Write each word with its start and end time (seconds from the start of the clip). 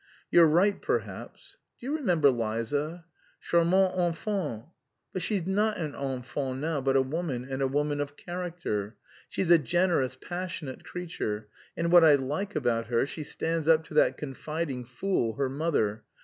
"You're 0.31 0.47
right, 0.47 0.81
perhaps. 0.81 1.57
Do 1.79 1.85
you 1.85 1.95
remember 1.95 2.31
Liza?" 2.31 3.05
"Charmante 3.39 3.95
enfant!" 3.99 4.65
"But 5.13 5.21
she's 5.21 5.45
not 5.45 5.77
an 5.77 5.93
enfant 5.93 6.57
now, 6.57 6.81
but 6.81 6.95
a 6.95 7.03
woman, 7.03 7.45
and 7.47 7.61
a 7.61 7.67
woman 7.67 8.01
of 8.01 8.17
character. 8.17 8.95
She's 9.29 9.51
a 9.51 9.59
generous, 9.59 10.17
passionate 10.19 10.83
creature, 10.83 11.49
and 11.77 11.91
what 11.91 12.03
I 12.03 12.15
like 12.15 12.55
about 12.55 12.87
her, 12.87 13.05
she 13.05 13.23
stands 13.23 13.67
up 13.67 13.83
to 13.89 13.93
that 13.93 14.17
confiding 14.17 14.85
fool, 14.85 15.35
her 15.35 15.49
mother. 15.49 16.03